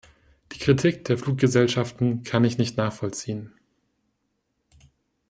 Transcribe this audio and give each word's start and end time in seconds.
Die 0.51 0.57
Kritik 0.57 1.05
der 1.05 1.15
Fluggesellschaften 1.19 2.23
kann 2.23 2.43
ich 2.43 2.57
nicht 2.57 2.75
nachvollziehen. 2.75 3.53